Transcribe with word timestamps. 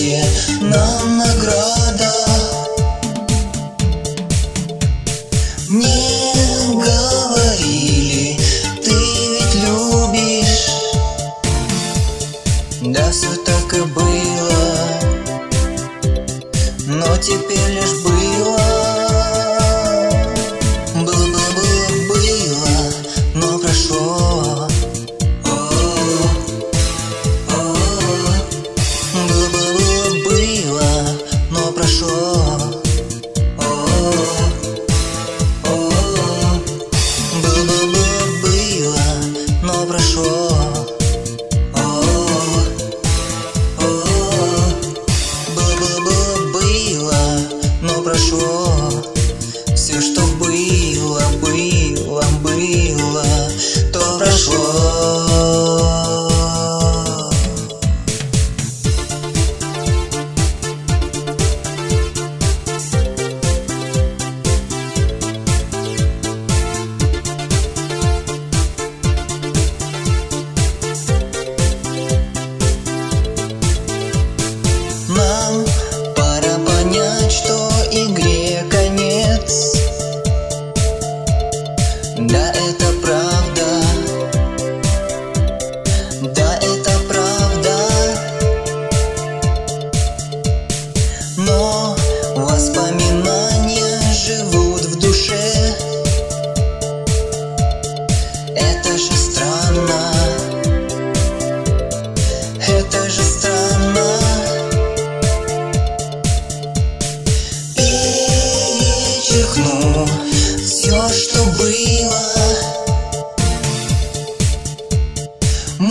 счастье 0.00 0.24
нам 0.62 1.18
награда. 1.18 2.12
Мне 5.68 6.34
говорили, 6.72 8.38
ты 8.82 8.90
ведь 8.90 9.54
любишь. 9.54 10.70
Да, 12.82 13.10
все 13.10 13.28
так 13.44 13.74
и 13.74 13.82
было 13.82 14.50
Но 16.86 17.16
теперь 17.18 17.74
лишь 17.74 18.02
было 18.02 18.79
все, 49.90 50.00
что 50.00 50.29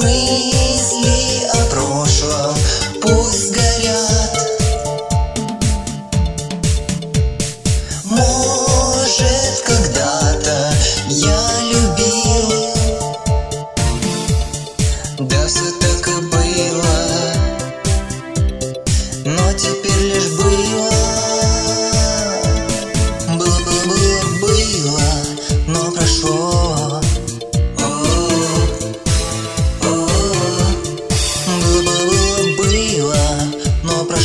We. 0.00 0.57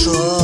说。 0.00 0.39